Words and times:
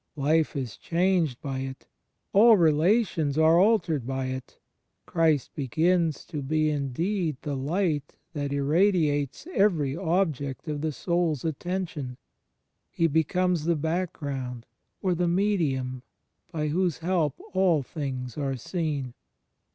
Life 0.17 0.55
is 0.55 0.77
changed 0.77 1.39
by 1.43 1.59
it: 1.59 1.85
all 2.33 2.57
relations 2.57 3.37
are 3.37 3.59
altered 3.59 4.07
by 4.07 4.29
it; 4.29 4.57
Christ 5.05 5.51
begins 5.53 6.25
to 6.25 6.41
be 6.41 6.71
indeed 6.71 7.37
the 7.43 7.55
Light 7.55 8.15
that 8.33 8.51
irradiates 8.51 9.45
every 9.53 9.95
object 9.95 10.67
of 10.67 10.81
the 10.81 10.91
sotd's 10.91 11.45
attention: 11.45 12.17
He 12.89 13.05
becomes 13.05 13.65
the 13.65 13.75
background, 13.75 14.65
or 15.03 15.13
the 15.13 15.27
medium, 15.27 16.01
by 16.51 16.69
whose 16.69 16.97
help 16.97 17.39
all 17.53 17.83
things 17.83 18.39
are 18.39 18.55
seen. 18.57 19.13